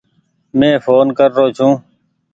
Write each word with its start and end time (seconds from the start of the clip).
مين 0.57 0.75
ڦون 0.85 1.07
ڪر 1.17 1.29
رو 1.37 1.45
ڇون۔ 1.57 1.73